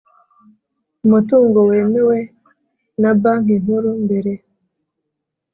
[1.05, 2.17] Umutungo wemewe
[3.01, 4.31] na banki nkuru mbere